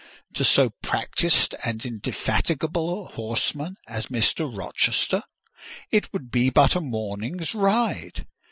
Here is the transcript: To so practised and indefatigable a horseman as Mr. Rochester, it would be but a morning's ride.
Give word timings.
To 0.33 0.43
so 0.43 0.71
practised 0.81 1.53
and 1.63 1.85
indefatigable 1.85 3.05
a 3.05 3.07
horseman 3.11 3.75
as 3.87 4.07
Mr. 4.07 4.51
Rochester, 4.51 5.21
it 5.91 6.11
would 6.11 6.31
be 6.31 6.49
but 6.49 6.75
a 6.75 6.81
morning's 6.81 7.53
ride. 7.53 8.25